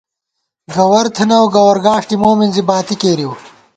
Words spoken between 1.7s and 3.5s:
گاݭٹے مو مِنزِی باتی کېرِؤ